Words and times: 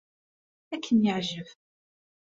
Ad 0.73 0.81
kem-yeɛjeb. 0.85 1.47